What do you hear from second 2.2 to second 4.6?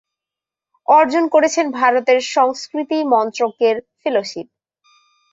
সংস্কৃতি মন্ত্রকের ফেলোশিপ।